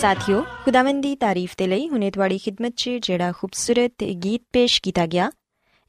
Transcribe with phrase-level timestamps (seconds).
[0.00, 5.06] ਸਾਥਿਓ, ਖੁਦਾਵੰਦ ਦੀ ਤਾਰੀਫ ਤੇ ਲਈ ਹੁਨੇ ਤੁਹਾਡੀ ਖidmat 'ਚ ਜਿਹੜਾ ਖੂਬਸੂਰਤ ਗੀਤ ਪੇਸ਼ ਕੀਤਾ
[5.06, 5.32] ਗਿਆ,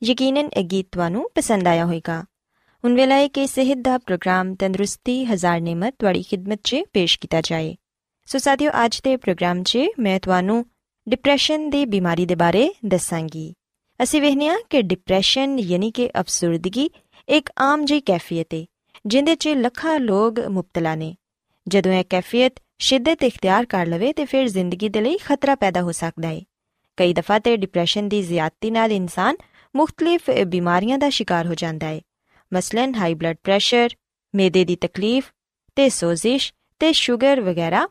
[0.04, 2.24] ਯਕੀਨਨ ਇਹ ਗੀਤ ਤੁਹਾਨੂੰ ਪਸੰਦ ਆਇਆ ਹੋਵੇਗਾ।
[2.84, 7.42] ਹੁਣ ਵੇਲਾ ਹੈ ਕਿ ਸਿਹਤ ਦਾ ਪ੍ਰੋਗਰਾਮ ਤੰਦਰੁਸਤੀ ਹਜ਼ਾਰ ਨਿਮਤ ਤੁਹਾਡੀ ਖidmat 'ਚ ਪੇਸ਼ ਕੀਤਾ
[7.42, 7.76] ਜਾਏ।
[8.26, 10.66] ਸੋ ਸਾਥਿਓ, ਅੱਜ ਦੇ ਪ੍ਰੋਗਰਾਮ 'ਚ ਮੈਂ ਤੁਹਾਨੂੰ
[11.10, 13.54] ਡਿਪਰੈਸ਼ਨ ਦੀ ਬਿਮਾਰੀ ਦੇ ਬਾਰੇ ਦੱਸਾਂਗੀ।
[14.04, 16.90] ਅਸੀਂ ਵੇਖਦੇ ਹਾਂ ਕਿ ਡਿਪਰੈਸ਼ਨ ਯਾਨੀ ਕਿ ਅਫਸਰਦਗੀ
[17.30, 18.66] ਇੱਕ ਆਮ ਜਿਹੀ ਕੈਫੀਅਤ ਹੈ
[19.06, 21.16] ਜਿੰਦੇ 'ਚ ਲੱਖਾਂ ਲੋਕ ਮੁਬਤਲਾ ਨੇ।
[21.68, 25.92] ਜਦੋਂ ਇਹ ਕੈਫੀਅਤ ਸ਼ਿੱਦਤ ਇਖਤਿਆਰ ਕਰ ਲਵੇ ਤੇ ਫਿਰ ਜ਼ਿੰਦਗੀ ਦੇ ਲਈ ਖਤਰਾ ਪੈਦਾ ਹੋ
[25.92, 26.42] ਸਕਦਾ ਹੈ
[26.98, 29.36] ਕਈ ਦਫਾ ਤੇ ਡਿਪਰੈਸ਼ਨ ਦੀ ਜ਼ਿਆਦਤੀ ਨਾਲ ਇਨਸਾਨ
[29.76, 32.02] ਮੁxtਲਿਫ ਬਿਮਾਰੀਆਂ ਦਾ ਸ਼ਿਕਾਰ ਹੋ ਜਾਂਦਾ ਹੈ
[32.54, 33.90] ਮਸਲਨ ਹਾਈ ਬਲੱਡ ਪ੍ਰੈਸ਼ਰ
[34.36, 35.32] ਮੇਦੇ ਦੀ ਤਕਲੀਫ
[35.76, 37.88] ਤੇ ਸੋਜ਼ਿਸ਼ ਤੇ ਸ਼ੂਗਰ ਵਗੈਰਾ,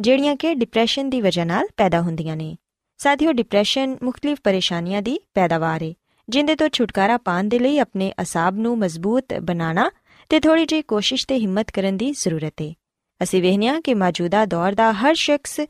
[0.00, 2.56] ਜਿਹੜੀਆਂ ਕਿ ਡਿਪਰੈਸ਼ਨ ਦੀ ਵਜ੍ਹਾ ਨਾਲ ਪੈਦਾ ਹੁੰਦੀਆਂ ਨੇ।
[2.98, 5.92] ਸਾਥੀਓ ਡਿਪਰੈਸ਼ਨ ਮੁxtਲਿਫ ਪਰੇਸ਼ਾਨੀਆਂ ਦੀ ਪੈਦਾਵਾਰ ਹੈ
[6.28, 9.90] ਜਿੰਦੇ ਤੋਂ ਛੁਟਕਾਰਾ ਪਾਉਣ ਦੇ ਲਈ ਆਪਣੇ ਅਸਾਬ ਨੂੰ ਮਜ਼ਬੂਤ ਬਣਾਉਣਾ
[10.28, 12.74] ਤੇ ਥੋੜੀ ਜਿਹੀ ਕੋਸ਼ਿਸ਼ ਤੇ ਹਿੰਮਤ ਕਰਨ ਦੀ ਜ਼ਰੂਰਤ ਹੈ
[13.22, 15.60] ਅਸੀਂ ਵੇਖਿਆ ਕਿ ਮੌਜੂਦਾ ਦੌਰ ਦਾ ਹਰ ਸ਼ਖਸ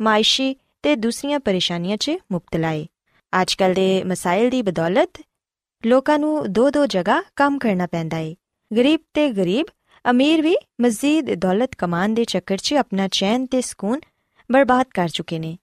[0.00, 2.86] ਮਾਇਸ਼ੀ ਤੇ ਦੂਸਰੀਆਂ ਪਰੇਸ਼ਾਨੀਆਂ 'ਚ ਮੁਬਤਲਾ ਹੈ
[3.42, 5.10] ਅੱਜਕੱਲ ਦੇ ਮਸਾਇਲ ਦੀ ਬਦੌਲਤ
[5.86, 8.34] ਲੋਕਾਂ ਨੂੰ ਦੋ ਦੋ ਜਗ੍ਹਾ ਕੰਮ ਕਰਨਾ ਪੈਂਦਾ ਹੈ
[8.76, 9.66] ਗਰੀਬ ਤੇ ਗਰੀਬ,
[10.10, 14.00] ਅਮੀਰ ਵੀ ਮਜ਼ੀਦ ਦੌਲਤ ਕਮਾਨ ਦੇ ਚੱਕਰ 'ਚ ਆਪਣਾ ਚੈਨ ਤੇ ਸਕੂਨ
[14.52, 15.58] ਬਰਬਾਦ ਕਰ ਚੁੱਕੇ ਨੇ।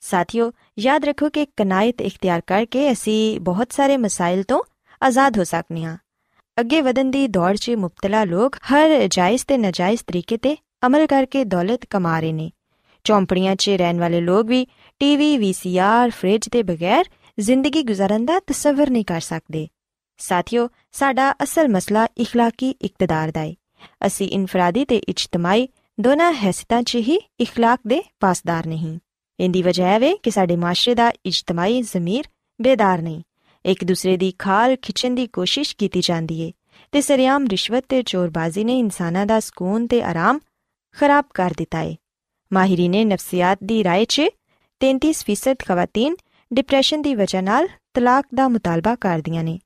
[0.00, 4.62] ਸਾਥੀਓ, ਯਾਦ ਰੱਖੋ ਕਿ ਕਨਾਇਤ ਇਖਤਿਆਰ ਕਰਕੇ ਅਸੀਂ ਬਹੁਤ ਸਾਰੇ ਮਸਾਇਲ ਤੋਂ
[5.02, 5.98] ਆਜ਼ਾਦ ਹੋ ਸਕਨੇ ਹਾਂ।
[6.60, 11.43] ਅੱਗੇ ਵਧਣ ਦੀ ਦੌੜ 'ਚ ਮੁਬਤਲਾ ਲੋਕ ਹਰ ਜਾਇਜ਼ ਤੇ ਨਜਾਇਜ਼ ਤਰੀਕੇ ਤੇ ਅਮਲ ਕਰਕੇ
[11.43, 12.51] ਦੌਲਤ ਕਮਾ ਰਹੇ ਨੇ
[13.03, 14.65] ਚੌਂਪੜੀਆਂ 'ਚ ਰਹਿਣ ਵਾਲੇ ਲੋਕ ਵੀ
[14.99, 17.05] ਟੀਵੀ ਵੀਸੀਆਰ ਫ੍ਰਿਜ ਦੇ ਬਗੈਰ
[17.39, 19.67] ਜ਼ਿੰਦਗੀ ਗੁਜ਼ਾਰਨ ਦਾ ਤਸਵਰ ਨਹੀਂ ਕਰ ਸਕਦੇ
[20.19, 23.53] ਸਾਥੀਓ ਸਾਡਾ ਅਸਲ ਮਸਲਾ اخلاقی ਇਕਤਦਾਰ ਦਾ ਹੈ
[24.07, 28.99] ਅਸੀਂ ਇਨਫਰਾਦੀ ਤੇ ਇਜਤਮਾਈ ਦੋਨਾਂ ਹੈਸੀਅਤਾਂ 'ਚ ਹੀ اخلاق ਦੇ ਪਾਸਦਾਰ ਨਹੀਂ
[29.39, 32.27] ਇੰਦੀ ਵਜ੍ਹਾ ਹੈ ਕਿ ਸਾਡੇ ਮਾਸ਼ਰੇ ਦਾ ਇਜਤਮਾਈ ਜ਼ਮੀਰ
[32.59, 33.21] ਬੇਦਾਰ ਨਹੀਂ
[33.65, 36.51] ਇੱਕ ਦੂਸਰੇ ਦੀ ਖਾਲ ਖਿੱਚਣ ਦੀ ਕੋਸ਼ਿਸ਼ ਕੀਤੀ ਜਾਂਦੀ ਏ
[36.91, 40.39] ਤੇ ਸਰਿਆਮ ਰਿਸ਼ਵਤ ਤੇ ਚੋਰਬਾਜ਼ੀ ਨੇ ਇਨਸਾਨਾਂ ਦਾ ਸਕੂਨ ਤੇ ਆਰਾਮ
[40.92, 41.96] ਖਰਾਬ ਕਰ ਦਿੱਤਾ ਏ।
[42.52, 44.22] ਮਾਹਿਰੀਨੇ ਨਫਸੀਆਤ ਦੀ ਰਾਏ 'ਚ
[44.80, 46.16] 33% ਖਵਾਤੀਨ
[46.52, 49.58] ਡਿਪਰੈਸ਼ਨ ਦੀ ਵਜ੍ਹਾ ਨਾਲ ਤਲਾਕ ਦਾ ਮੁਤਾਲਬਾ ਕਰਦੀਆਂ ਨੇ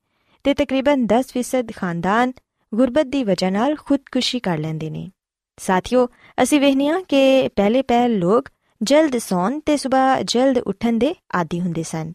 [0.45, 2.33] ਤੇ ਤਕਰੀਬਨ 10% ਖਾਨਦਾਨ
[2.75, 5.11] ਗੁਰਬਤ ਦੀ ਵਜ੍ਹਾ ਨਾਲ ਖੁਦਕੁਸ਼ੀ ਕਰ ਲੈਂਦੇ ਨੇ।
[5.57, 6.09] ਸਾਥੀਓ,
[6.43, 8.49] ਅਸੀਂ ਵੇਖਨੀਆ ਕਿ ਪਹਿਲੇ ਪਹਿਲ ਲੋਕ
[8.83, 12.13] ਜਲਦ ਸੌਣ ਤੇ ਸਵੇਰ ਜਲਦ ਉੱਠਣ ਦੇ ਆਦੀ ਹੁੰਦੇ ਸਨ।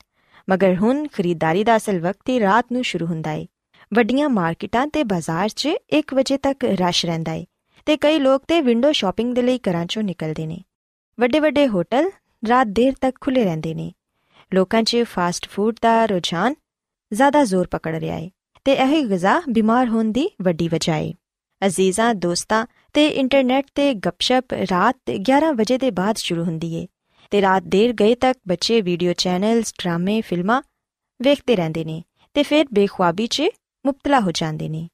[0.50, 3.48] ਮਗਰ ਹੁਣ ਖਰੀਦਦਾਰੀ ਦਾ ਅਸਲ ਵਕਤ ਹੀ ਰਾਤ ਨੂੰ ਸ਼ੁਰੂ ਹੁੰਦਾ ਏ।
[3.94, 7.46] ਵੱਡੀਆਂ ਮਾਰਕੀਟਾਂ ਤੇ ਬਾਜ਼ਾਰ 'ਚ 1 ਵਜੇ ਤੱਕ ਰਸ਼ ਰਹਿੰਦਾ ਏ।
[7.86, 10.58] ਤੇ ਕਈ ਲੋਕ ਤੇ ਵਿੰਡੋ ਸ਼ਾਪਿੰਗ ਦੇ ਲਈ ਘਰਾਂ 'ਚੋਂ ਨਿਕਲਦੇ ਨੇ।
[11.20, 12.12] ਵੱਡੇ ਵੱਡੇ ਹੋਟਲ
[12.50, 13.92] ਰਾਤ ਦੇਰ ਤੱਕ ਖੁੱਲੇ ਰਹਿੰਦੇ ਨੇ।
[14.54, 16.56] ਲੋਕਾਂ 'ਚ ਫਾਸਟ ਫੂਡ ਦਾ ਰੁਝਾਨ
[17.14, 18.30] ਜ਼ਿਆਦਾ ਜ਼ੋਰ ਪਕੜ ਰਿਹਾ ਏ
[18.64, 21.14] ਤੇ ਇਹ ਗਿਜ਼ਾ ਬਿਮਾਰ ਹੋਣ ਦੀ ਵੱਡੀ ਵਜ੍ਹਾ ਏ।
[21.66, 26.88] ਅਜ਼ੀਜ਼ਾਂ, ਦੋਸਤਾਂ ਤੇ ਇੰਟਰਨੈਟ ਤੇ ਗੱਪਸ਼ਪ ਰਾਤ 11 ਵਜੇ ਦੇ ਬਾਅਦ ਸ਼ੁਰੂ ਹੁੰਦੀ ਏ
[27.32, 30.62] ਤੇ ਰਾਤ ਦੇਰ ਗਏ ਤੱਕ ਬੱਚੇ ਵੀਡੀਓ ਚੈਨਲਸ ਡਰਾਮੇ, ਫਿਲਮਾਂ
[31.22, 33.42] ਵੇਖਦੇ ਰਹਿੰਦੇ ਨੇ ਤੇ ਫਿਰ ਬੇਖੁਆਬੀ 'ਚ
[33.86, 34.88] ਮੁਬਤਲਾ ਹੋ ਜਾਂਦੇ ਨੇ।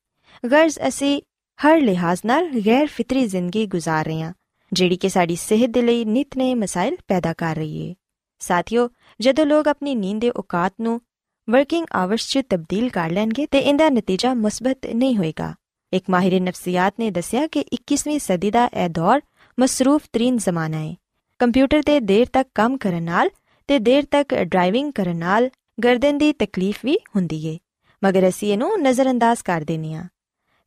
[0.51, 1.21] ਗਰਜ਼ ਅਸੀਂ
[1.58, 4.32] ਹਰ ਲਿਹਾਜ਼ ਨਾਲ ਗੈਰ ਫਿਤਰੀ ਜ਼ਿੰਦਗੀ گزار ਰਹੇ ਹਾਂ
[4.72, 7.94] ਜਿਹੜੀ ਕਿ ਸਾਡੀ ਸਿਹਤ ਦੇ ਲਈ ਨਿਤ ਨਵੇਂ ਮਸਾਇਲ ਪੈਦਾ ਕਰ ਰਹੀ ਏ
[8.40, 8.88] ਸਾਥੀਓ
[9.20, 11.00] ਜਦੋਂ ਲੋਕ ਆਪਣੀ ਨੀਂਦ ਦੇ ਔਕਾਤ ਨੂੰ
[11.48, 15.54] ਵਰਕਿੰਗ ਆਵਰਸ 'ਚ ਤਬਦੀਲ ਕਰ ਲੈਣਗੇ ਤੇ ਇਹਦਾ ਨਤੀਜਾ ਮੁਸਬਤ ਨਹੀਂ ਹੋਏਗਾ
[15.92, 19.20] ਇੱਕ ਮਾਹਿਰ ਨਫਸੀਆਤ ਨੇ ਦੱਸਿਆ ਕਿ 21ਵੀਂ ਸਦੀ ਦਾ ਇਹ ਦੌਰ
[19.58, 20.94] ਮਸਰੂਫ ਤਰੀਨ ਜ਼ਮਾਨਾ ਹੈ
[21.40, 23.30] ਕੰਪਿਊਟਰ ਤੇ ਦੇਰ ਤੱਕ ਕੰਮ ਕਰਨ ਨਾਲ
[23.68, 25.48] ਤੇ ਦੇਰ ਤੱਕ ਡਰਾਈਵਿੰਗ ਕਰਨ ਨਾਲ
[25.84, 27.58] ਗਰਦਨ ਦੀ ਤਕਲੀਫ ਵੀ ਹੁੰਦੀ ਏ
[28.02, 30.04] ਮਗਰ ਅਸੀਂ ਇਹਨੂੰ ਨਜ਼ਰਅੰਦਾਜ਼ ਕਰ ਦਿੰਨੇ ਆ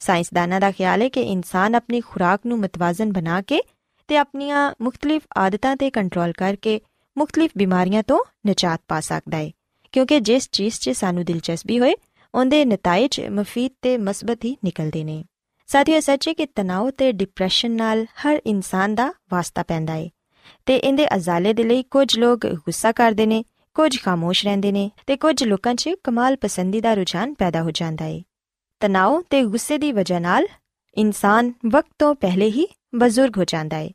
[0.00, 3.62] ਸਾਇੰਸਦਾਨਾਂ ਦਾ ਖਿਆਲ ਹੈ ਕਿ ਇਨਸਾਨ ਆਪਣੀ ਖੁਰਾਕ ਨੂੰ ਮਤਵਾਜ਼ਨ ਬਣਾ ਕੇ
[4.08, 6.80] ਤੇ ਆਪਣੀਆਂ ਮੁxtਲਿਫ ਆਦਤਾਂ ਤੇ ਕੰਟਰੋਲ ਕਰਕੇ
[7.18, 9.50] ਮੁxtਲਿਫ ਬਿਮਾਰੀਆਂ ਤੋਂ ਨਿਜਾਤ ਪਾ ਸਕਦਾ ਹੈ।
[9.92, 11.94] ਕਿਉਂਕਿ ਜਿਸ ਚੀਜ਼ 'ਚ ਸਾਨੂੰ ਦਿਲਚਸਪੀ ਹੋਏ,
[12.34, 15.24] ਉਹਦੇ ਨਤੀਜੇ ਮਫੀਦ ਤੇ ਮਸਬਤ ਹੀ ਨਿਕਲਦੇ ਨੇ।
[15.66, 20.08] ਸਾਥੀਓ ਸੱਚ ਹੈ ਕਿ ਤਣਾਅ ਤੇ ਡਿਪਰੈਸ਼ਨ ਨਾਲ ਹਰ ਇਨਸਾਨ ਦਾ ਵਾਸਤਾ ਪੈਂਦਾ ਹੈ
[20.66, 23.44] ਤੇ ਇਹਦੇ ਅਜ਼ਾਲੇ ਦੇ ਲਈ ਕੁਝ ਲੋਕ ਗੁੱਸਾ ਕਰਦੇ ਨੇ,
[23.74, 28.04] ਕੁਝ ਖਾਮੋਸ਼ ਰਹਿੰਦੇ ਨੇ ਤੇ ਕੁਝ ਲੋਕਾਂ 'ਚ ਕਮਾਲ ਪਸੰਦੀ ਦਾ ਰੁਝਾਨ ਪੈਦਾ ਹੋ ਜਾਂਦਾ
[28.04, 28.22] ਹੈ।
[28.80, 30.46] ਤਣਾਅ ਤੇ ਗੁੱਸੇ ਦੀ ਵਜ੍ਹਾ ਨਾਲ
[30.96, 33.90] ਇਨਸਾਨ ਵਕਤ ਤੋਂ ਪਹਿਲੇ ਹੀ ਬਜ਼ੁਰਗ ਹੋ ਜਾਂਦਾ ਹੈ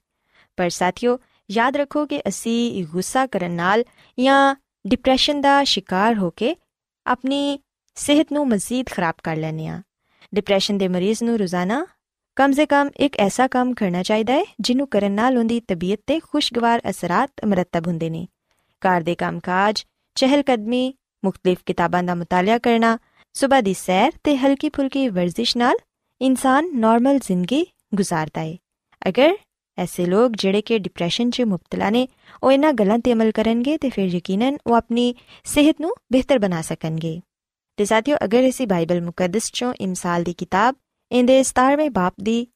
[0.57, 1.17] ਪਰ ਸਾਥੀਓ
[1.50, 3.83] ਯਾਦ ਰੱਖੋ ਕਿ ਅਸੀਂ ਗੁੱਸਾ ਕਰਨ ਨਾਲ
[4.17, 4.55] ਜਾਂ
[4.88, 6.55] ਡਿਪਰੈਸ਼ਨ ਦਾ ਸ਼ਿਕਾਰ ਹੋ ਕੇ
[7.05, 7.60] ਆਪਣੀ
[7.98, 9.81] ਸਿਹਤ ਨੂੰ ਮਜ਼ੀਦ ਖਰਾਬ ਕਰ ਲੈਂਦੇ ਆ
[10.33, 11.86] ਡਿਪਰੈਸ਼ਨ ਦੇ ਮਰੀਜ਼ ਨੂੰ ਰੋਜ਼ਾਨਾ
[12.38, 16.19] ਕਮ ਸੇ ਕਮ ਇੱਕ ਐਸਾ ਕੰਮ ਕਰਨਾ ਚਾਹੀਦਾ ਹੈ ਜਿਹਨੂੰ ਕਰਨ ਨਾਲ ਉਹਦੀ ਤਬੀਅਤ ਤੇ
[16.19, 18.27] ਖੁਸ਼ਗਵਾਰ ਅਸਰਾਤ ਮਰਤਬ ਹੁੰਦੇ ਨੇ
[18.81, 19.83] ਘਰ ਦੇ ਕੰਮਕਾਜ
[20.17, 20.93] ਚਹਿਲਕਦਮੀ
[21.24, 22.98] ਮੁxtਲਿਫ ਕਿਤਾਬਾਂ ਦਾ ਮਤਾਲਿਆ ਕਰਨਾ
[23.36, 25.75] ਸਵੇਰ ਦੀ ਸੈਰ ਤੇ ਹਲਕੀ ਫੁਲਕੀ ਵਰਜ਼ਿਸ਼ ਨਾਲ
[26.22, 27.65] ਇਨਸਾਨ ਨਾਰਮਲ ਜ਼ਿੰਦਗੀ
[27.96, 28.56] ਗੁਜ਼ਾਰਦਾ ਹੈ
[29.10, 29.38] ਅਗਰ
[29.77, 32.08] ਐਸੇ ਲੋਕ ਜਿਹੜੇ ਕਿ ਡਿਪਰੈਸ਼ਨ 'ਚ ਮੁਬਤਲਾ ਨੇ,
[32.44, 36.62] ਉਹ ਇਹਨਾਂ ਗੱਲਾਂ ਤੇ ਅਮਲ ਕਰਨਗੇ ਤੇ ਫਿਰ ਯਕੀਨਨ ਉਹ ਆਪਣੀ ਸਿਹਤ ਨੂੰ ਬਿਹਤਰ ਬਣਾ
[36.62, 37.22] ਸਕਣਗੇ।
[37.77, 40.75] ਤੇ ਸਾਥੀਓ, ਅਗਰ ਅਸੀਂ ਬਾਈਬਲ ਮੁਕੱਦਸ 'ਚੋਂ ਇਮਸਾਲ ਦੀ ਕਿਤਾਬ
[41.12, 42.48] ਇਹਦੇ 17ਵੇਂ ਬਾਪ ਦੀ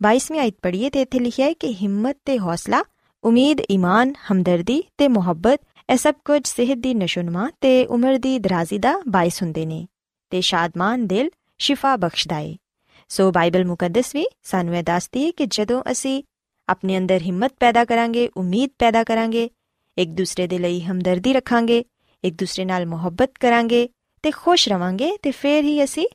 [0.00, 2.84] 22ਵੀਂ ਆਇਤ ਪੜ੍ਹੀਏ ਤੇ ਇੱਥੇ ਲਿਖਿਆ ਹੈ ਕਿ ਹਿੰਮਤ ਤੇ ਹੌਸਲਾ,
[3.24, 8.78] ਉਮੀਦ, ਈਮਾਨ, ਹਮਦਰਦੀ ਤੇ ਮੁਹੱਬਤ, ਇਹ ਸਭ ਕੁਝ ਸਿਹਤ ਦੀ ਨਸ਼ੁਨਮਾ ਤੇ ਉਮਰ ਦੀ ਦਰਾਜ਼ੀ
[8.78, 9.86] ਦਾ ਬਾਇਸ ਹੁੰਦੇ ਨੇ।
[10.31, 11.29] ਤੇ ਸ਼ਾਦਮਾਨ ਦਿਲ
[11.59, 12.55] ਸ਼ਿਫਾ ਬਖਸ਼ਦਾ ਏ
[13.09, 16.21] ਸੋ ਬਾਈਬਲ ਮੁਕੱਦਸ ਵੀ ਸਾਨੂੰ ਇਹ ਦੱਸਦੀ ਹੈ ਕਿ ਜਦੋਂ ਅਸੀਂ
[16.67, 19.49] ਆਪਣੇ ਅੰਦਰ ਹਿੰਮਤ ਪੈਦਾ ਕਰਾਂਗੇ ਉਮੀਦ ਪੈਦਾ ਕਰਾਂਗੇ
[19.97, 21.83] ਇੱਕ ਦੂਸਰੇ ਦੇ ਲਈ ਹਮਦਰਦੀ ਰੱਖਾਂਗੇ
[22.23, 23.87] ਇੱਕ ਦੂਸਰੇ ਨਾਲ ਮੁਹੱਬਤ ਕਰਾਂਗੇ
[24.23, 26.07] ਤੇ ਖੁਸ਼ ਰਵਾਂਗੇ ਤੇ ਫਿਰ ਹੀ ਅਸੀਂ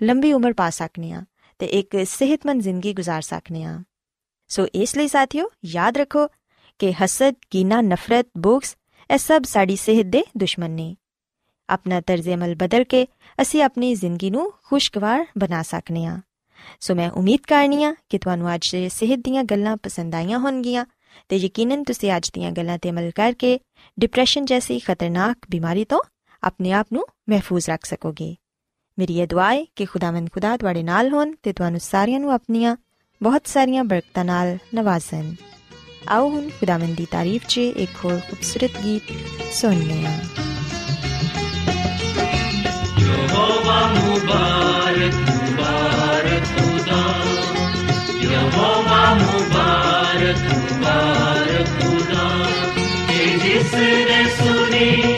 [0.00, 1.24] ਲੰਬੀ ਉਮਰ ਪਾ ਸਕਨੇ ਆ
[1.60, 3.82] ਤੇ ਇੱਕ ਸਿਹਤਮੰਦ ਜ਼ਿੰਦਗੀ گزار ਸਕਨੇ ਆ
[4.50, 6.26] ਸੋ ਇਸ ਲਈ ਸਾਥੀਓ ਯਾਦ ਰੱਖੋ
[6.80, 8.76] ਕਿ ਹਸਦ ਕੀਨਾ ਨਫ਼ਰਤ ਬੁਗਸ
[9.10, 10.94] ਇਹ ਸਭ ਸਾਡੀ ਸਿਹਤ ਦੇ ਦੁਸ਼ਮਣ ਨੇ
[11.69, 13.05] ਆਪਣਾ ਤਰਜ਼ ਅਮਲ ਬਦਲ ਕੇ
[13.41, 16.19] ਅਸੀਂ ਆਪਣੀ ਜ਼ਿੰਦਗੀ ਨੂੰ ਖੁਸ਼ਗਵਾਰ ਬਣਾ ਸਕਨੇ ਆ
[16.81, 20.85] ਸੋ ਮੈਂ ਉਮੀਦ ਕਰਨੀ ਆ ਕਿ ਤੁਹਾਨੂੰ ਅੱਜ ਦੇ ਸਿਹਤ ਦੀਆਂ ਗੱਲਾਂ ਪਸੰਦ ਆਈਆਂ ਹੋਣਗੀਆਂ
[21.29, 23.59] ਤੇ ਯਕੀਨਨ ਤੁਸੀਂ ਅੱਜ ਦੀਆਂ ਗੱਲਾਂ ਤੇ ਅਮਲ ਕਰਕੇ
[23.97, 25.99] ਡਿਪਰੈਸ਼ਨ ਜੈਸੀ ਖਤਰਨਾਕ ਬਿਮਾਰੀ ਤੋਂ
[26.43, 28.35] ਆਪਣੇ ਆਪ ਨੂੰ ਮਹਿਫੂਜ਼ ਰੱਖ ਸਕੋਗੇ
[28.97, 32.75] ਮੇਰੀ ਇਹ ਦੁਆ ਹੈ ਕਿ ਖੁਦਾਵੰਦ ਖੁਦਾ ਤੁਹਾਡੇ ਨਾਲ ਹੋਣ ਤੇ ਤੁਹਾਨੂੰ ਸਾਰਿਆਂ ਨੂੰ ਆਪਣੀਆਂ
[33.21, 35.33] ਬਹੁਤ ਸਾਰੀਆਂ ਬਰਕਤਾਂ ਨਾਲ ਨਵਾਜ਼ਣ
[36.07, 39.11] ਆਓ ਹੁਣ ਖੁਦਾਵੰਦ ਦੀ ਤਾਰੀਫ 'ਚ ਇੱਕ ਹੋਰ ਖੂਬਸੂਰਤ ਗੀਤ
[39.53, 40.56] ਸੁਣਨੇ ਆ
[43.37, 47.01] यहोवा मुबारक मुबारक खुदा।
[48.23, 52.25] यहोवा मुबारक मुबारक खुदा
[53.43, 55.16] जिसने सुनी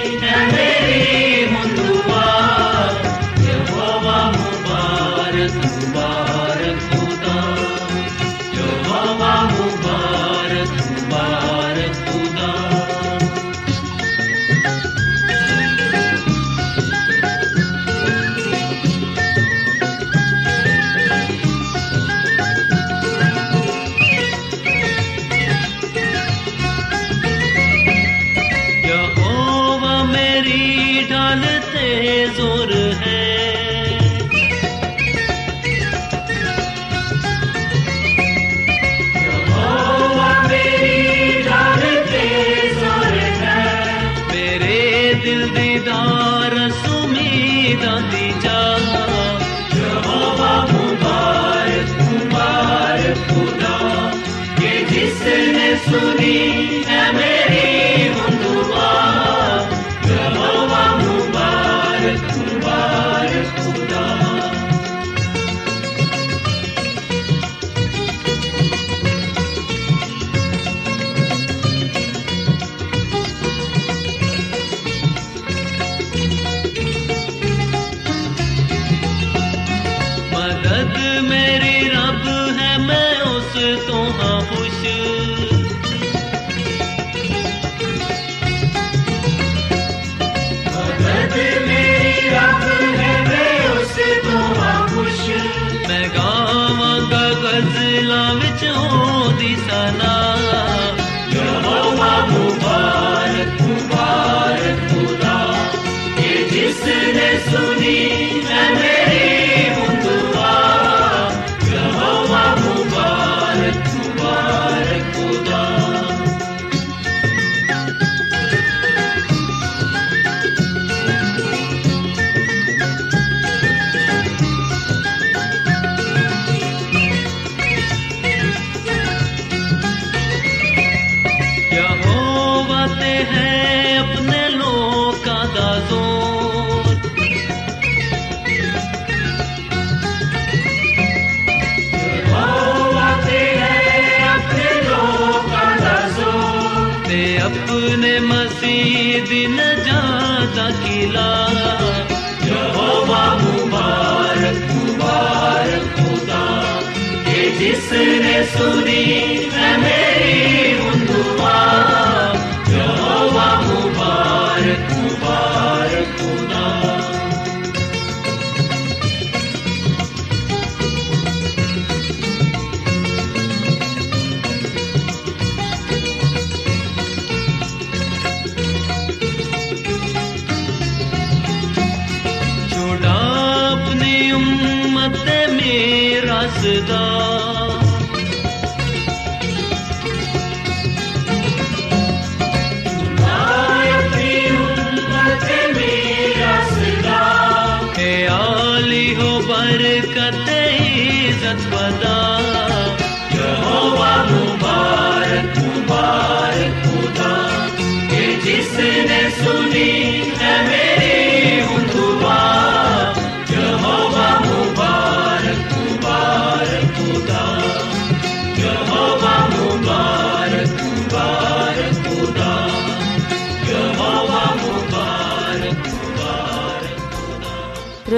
[186.61, 187.38] 知道。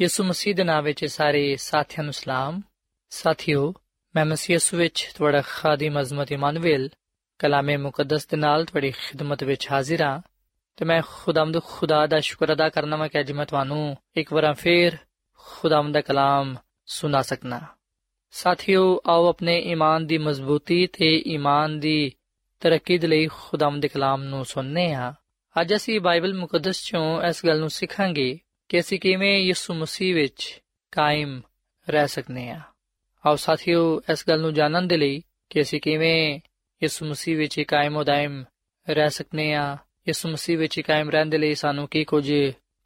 [0.00, 2.62] ਯਿਸੂ ਮਸੀਹ ਦੇ ਨਾਮ ਵਿੱਚ ਸਾਰੇ ਸਾਥੀਆਂ ਨੂੰ ਸਲਾਮ।
[3.10, 3.74] ਸਾਥਿਓ,
[4.16, 6.88] ਮੈਂ ਮਸੀਹ ਯਿਸੂ ਵਿੱਚ ਤੁਹਾਡਾ ਖਾਦਮ ਅਜ਼ਮਤ ਇਮਨੁਅਲ,
[7.38, 10.20] ਕਲਾਮੇ ਮੁਕੱਦਸ ਦੇ ਨਾਲ ਤੁਹਾਡੀ ਖਿਦਮਤ ਵਿੱਚ ਹਾਜ਼ਰ ਹਾਂ
[10.76, 14.54] ਤੇ ਮੈਂ ਖੁਦਾਮਦ ਖੁਦਾ ਦਾ ਸ਼ੁਕਰ ਅਦਾ ਕਰਨਾ ਮੈਂ ਕਿ ਅੱਜ ਮੈਂ ਤੁਹਾਨੂੰ ਇੱਕ ਵਾਰ
[14.54, 14.96] ਫੇਰ
[15.36, 17.60] ਖੁਦਾਮਦ ਦਾ ਕਲਾਮ ਸੁਣਾ ਸਕਣਾ
[18.30, 22.12] ਸਾਥਿਓ, ਆਓ ਆਪਣੇ ਈਮਾਨ ਦੀ ਮਜ਼ਬੂਤੀ ਤੇ ਈਮਾਨ ਦੀ
[22.60, 25.12] ਤਰੱਕੀ ਦੇ ਲਈ ਖੁਦਾਮਦ ਦੇ ਕਲਾਮ ਨੂੰ ਸੁਣਨੇ ਹਾਂ।
[25.60, 30.62] ਅੱਜ ਅਸੀਂ ਬਾਈਬਲ ਮੁਕੱਦਸ ਚੋਂ ਇਸ ਗੱਲ ਨੂੰ ਸਿੱਖਾਂਗੇ ਕਿ ਅਸੀਂ ਕਿਵੇਂ ਯਿਸੂ ਮਸੀਹ ਵਿੱਚ
[30.92, 31.40] ਕਾਇਮ
[31.90, 32.60] ਰਹਿ ਸਕਨੇ ਹਾਂ
[33.26, 36.40] ਆਓ ਸਾਥਿਓ, ਇਸ ਗੱਲ ਨੂੰ ਜਾਣਨ ਦੇ ਲਈ ਕਿ ਅਸੀਂ ਕਿਵੇਂ
[36.82, 38.44] ਯਿਸੂ ਮਸੀਹ ਵਿੱਚ ਕਾਇਮ ਉਦਾਇਮ
[38.90, 39.76] ਰਹਿ ਸਕਨੇ ਆ।
[40.08, 42.32] ਯਿਸੂ ਮਸੀਹ ਵਿੱਚ ਕਾਇਮ ਰਹਿਣ ਦੇ ਲਈ ਸਾਨੂੰ ਕੀ ਕੁਝ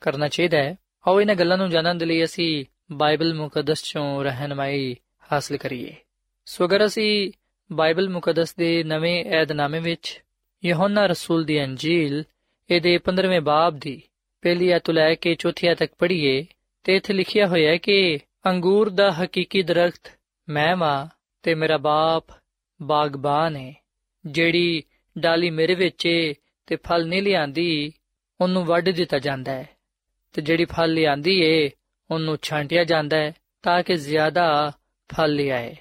[0.01, 0.79] ਕਰਨਾ ਚਾਹੀਦਾ ਹੈ?
[1.09, 4.97] ਆਓ ਇਹਨਾਂ ਗੱਲਾਂ ਨੂੰ ਜਾਣਨ ਦੇ ਲਈ ਅਸੀਂ ਬਾਈਬਲ ਮੁਕੱਦਸ ਚੋਂ ਰਹਿਨਮਾਈ
[5.33, 5.95] ਹਾਸਲ ਕਰੀਏ।
[6.47, 7.33] ਸੋ ਅਗਰ ਅਸੀਂ
[7.73, 10.23] ਬਾਈਬਲ ਮੁਕੱਦਸ ਦੇ ਨਵੇਂ ਏਧਨਾਮੇ ਵਿੱਚ
[10.65, 12.25] ਯਹੋਨਾ ਰਸੂਲ ਦੀ ਅੰਜੀਲ,
[12.71, 14.03] ਇਹਦੇ 15ਵੇਂ ਬਾਬ ਦੀ
[14.43, 16.47] ਪਹਿਲੀ ਆਇਤ ਤੋਂ ਲੈ ਕੇ ਚੌਥੀ ਆਇਤ ਤੱਕ ਪੜ੍ਹੀਏ,
[16.85, 20.19] ਤੇ ਇੱਥੇ ਲਿਖਿਆ ਹੋਇਆ ਹੈ ਕਿ ਅੰਗੂਰ ਦਾ ਹਕੀਕੀ ਦਰਖਤ
[20.49, 21.07] ਮੈਂ ਵਾਂ
[21.43, 22.25] ਤੇ ਮੇਰਾ ਬਾਪ
[22.83, 23.75] ਬਾਗਬਾਨ ਹੈ
[24.27, 24.83] ਜਿਹੜੀ
[25.19, 26.33] ਡਾਲੀ ਮੇਰੇ ਵਿੱਚ
[26.67, 27.93] ਤੇ ਫਲ ਨਹੀਂ ਲਿਆਂਦੀ,
[28.41, 29.69] ਉਹਨੂੰ ਵੱਢ ਦਿੱਤਾ ਜਾਂਦਾ ਹੈ।
[30.33, 31.71] ਤੇ ਜਿਹੜੀ ਫਲ ਲਿਆਂਦੀ ਏ,
[32.11, 34.73] ਉਹਨੂੰ ਛਾਂਟਿਆ ਜਾਂਦਾ ਹੈ ਤਾਂ ਕਿ ਜ਼ਿਆਦਾ
[35.15, 35.77] ਫਲ ਲਿਆਏ।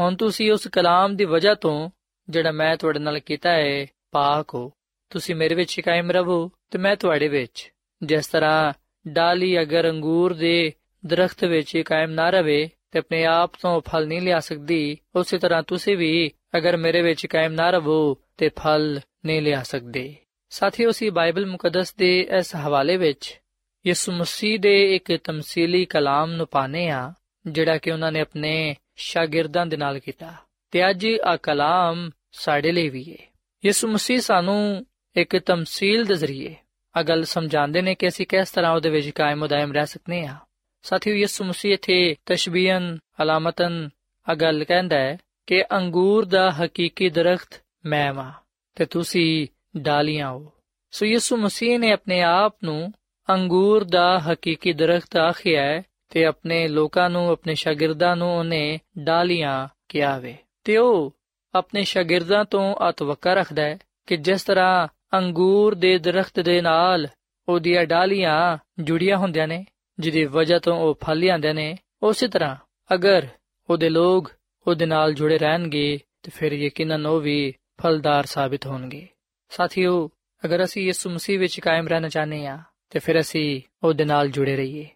[0.00, 1.90] ਹੁਣ ਤੁਸੀਂ ਉਸ ਕਲਾਮ ਦੀ ਵਜ੍ਹਾ ਤੋਂ
[2.28, 4.72] ਜਿਹੜਾ ਮੈਂ ਤੁਹਾਡੇ ਨਾਲ ਕੀਤਾ ਹੈ ਪਾਕ ਹੋ।
[5.10, 8.72] ਤੁਸੀਂ ਮੇਰੇ ਵਿੱਚ ਕਾਇਮ ਰਹੋ ਤੇ ਮੈਂ ਤੁਹਾਡੇ ਵਿੱਚ। ਜਿਸ ਤਰ੍ਹਾਂ
[9.08, 10.72] ਡਾਲੀ ਅਗਰ ਅੰਗੂਰ ਦੇ
[11.06, 15.62] ਦਰਖਤ ਵਿੱਚ ਕਾਇਮ ਨਾ ਰਵੇ ਤੇ ਆਪਣੇ ਆਪ ਤੋਂ ਫਲ ਨਹੀਂ ਲਿਆ ਸਕਦੀ, ਉਸੇ ਤਰ੍ਹਾਂ
[15.62, 20.14] ਤੁਸੀਂ ਵੀ ਅਗਰ ਮੇਰੇ ਵਿੱਚ ਕਾਇਮ ਨਾ ਰਹੋ ਤੇ ਫਲ ਨਹੀਂ ਲਿਆ ਸਕਦੇ।
[20.48, 23.40] ਸਾਥੀਓ, ਅਸੀਂ ਬਾਈਬਲ ਮੁਕੱਦਸ ਦੇ ਇਸ ਹਵਾਲੇ ਵਿੱਚ
[23.86, 27.12] ਯਿਸੂ ਮਸੀਹ ਦੇ ਇੱਕ ਤਮਸੀਲੀ ਕਲਾਮ ਨੂੰ ਪਾਣੇ ਆ
[27.46, 30.34] ਜਿਹੜਾ ਕਿ ਉਹਨਾਂ ਨੇ ਆਪਣੇ ਸ਼ਾਗਿਰਦਾਂ ਦੇ ਨਾਲ ਕੀਤਾ।
[30.70, 33.32] ਤੇ ਅੱਜ ਆ ਕਲਾਮ ਸਾਡੇ ਲਈ ਵੀ ਹੈ
[33.64, 36.54] ਯਿਸੂ ਮਸੀਹ ਸਾਨੂੰ ਇੱਕ ਤਮਸੀਲ ਦੇ ਜ਼ਰੀਏ
[36.96, 40.36] ਆ ਗੱਲ ਸਮਝਾਉਂਦੇ ਨੇ ਕਿ ਅਸੀਂ ਕਿਸ ਤਰ੍ਹਾਂ ਉਹਦੇ ਵਿੱਚ ਕਾਇਮ ਉਦਾਇਮ ਰਹਿ ਸਕਨੇ ਆ।
[40.82, 43.88] ਸਾਥੀਓ, ਯਿਸੂ ਮਸੀਹ ਇਥੇ ਤਸ਼ਬੀਹਨ, ਅਲਾਮਤਨ
[44.28, 48.32] ਆ ਗੱਲ ਕਹਿੰਦਾ ਹੈ ਕਿ ਅੰਗੂਰ ਦਾ ਹਕੀਕੀ ਦਰਖਤ ਮੈਂ ਵਾਂ
[48.74, 50.52] ਤੇ ਤੁਸੀਂ ਡਾਲੀਆਂ ਹੋ।
[50.90, 52.92] ਸੋ ਯਿਸੂ ਮਸੀਹ ਨੇ ਆਪਣੇ ਆਪ ਨੂੰ
[53.30, 59.68] ਅੰਗੂਰ ਦਾ ਹਕੀਕੀ ਦਰਖਤ ਆਖਿਆ ਹੈ ਤੇ ਆਪਣੇ ਲੋਕਾਂ ਨੂੰ, ਆਪਣੇ ਸ਼ਾਗਿਰਦਾਂ ਨੂੰ ਉਹਨੇ ਡਾਲੀਆਂ
[59.88, 61.16] ਕਿਹਾ ਵੇ। ਤੇ ਉਹ
[61.54, 67.08] ਆਪਣੇ ਸ਼ਾਗਿਰਦਾਂ ਤੋਂ ਅਤਵਕਾ ਰੱਖਦਾ ਹੈ ਕਿ ਜਿਸ ਤਰ੍ਹਾਂ ਅੰਗੂਰ ਦੇ ਦਰਖਤ ਦੇ ਨਾਲ
[67.48, 69.64] ਉਹਦੀਆਂ ਡਾਲੀਆਂ ਜੁੜੀਆਂ ਹੁੰਦੀਆਂ ਨੇ,
[69.98, 72.56] ਜਿਹਦੀ ਵਜ੍ਹਾ ਤੋਂ ਉਹ ਫਲ ਲਿਆਉਂਦੇ ਨੇ। ਉਸੇ ਤਰ੍ਹਾਂ
[72.94, 73.26] ਅਗਰ
[73.70, 74.32] ਉਹਦੇ ਲੋਕ
[74.66, 79.08] ਉਹਦੇ ਨਾਲ ਜੁੜੇ ਰਹਿਣਗੇ, ਤੇ ਫਿਰ ਯਕੀਨਨ ਉਹ ਵੀ ਫਲਦਾਰ ਸਾਬਿਤ ਹੋਣਗੇ।
[79.48, 80.10] ਸਾਥੀਓ,
[80.44, 82.58] ਅਗਰ ਅਸੀਂ ਯਿਸੂ ਮਸੀਹ ਵਿੱਚ ਕਾਇਮ ਰਹਿਣਾ ਚਾਹਨੇ ਆ
[82.90, 84.88] ਤੇ ਫਿਰ ਅਸੀਂ ਉਹਦੇ ਨਾਲ ਜੁੜੇ ਰਹੀਏ।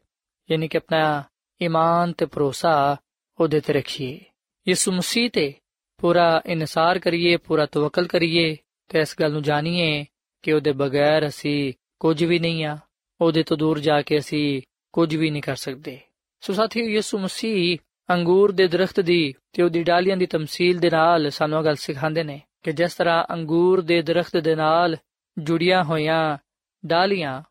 [0.51, 1.25] ਯਾਨੀ ਕਿ ਆਪਣਾ
[1.63, 2.97] ਈਮਾਨ ਤੇ ਭਰੋਸਾ
[3.41, 4.21] ਉਹਦੇ ਤੇ ਰੱਖੀਏ।
[4.69, 5.55] ਯਿਸੂ ਮਸੀਹ ਤੇ
[5.99, 8.57] ਪੂਰਾ ਇਨਸਾਰ ਕਰੀਏ, ਪੂਰਾ ਤਵਕਲ ਕਰੀਏ
[8.89, 10.05] ਤੇ ਇਸ ਗੱਲ ਨੂੰ ਜਾਣੀਏ
[10.43, 12.79] ਕਿ ਉਹਦੇ ਬਗੈਰ ਅਸੀਂ ਕੁਝ ਵੀ ਨਹੀਂ ਆ।
[13.21, 16.01] ਉਹਦੇ ਤੋਂ ਦੂਰ ਜਾ ਕੇ ਅਸੀਂ ਕੁਝ ਵੀ ਨਹੀਂ ਕਰ ਸਕਦੇ।
[16.41, 17.79] ਸੋ ਸਾਥੀਓ, ਯਿਸੂ ਮਸੀਹ
[18.11, 22.41] ਅੰਗੂਰ ਦੇ ਦਰਖਤ ਦੀ ਤੇ ਉਹਦੀ ਡਾਲੀਆਂ ਦੀ ਤਮਸੀਲ ਦੇ ਨਾਲ ਸਾਨੂੰ ਗੱਲ ਸਿਖਾਉਂਦੇ ਨੇ
[22.63, 24.97] ਕਿ ਜਿਸ ਤਰ੍ਹਾਂ ਅੰਗੂਰ ਦੇ ਦਰਖਤ ਦੇ ਨਾਲ
[25.39, 26.39] ਜੁੜੀਆਂ ਹੋਈਆਂ
[26.87, 27.43] ਡਾਲੀਆਂ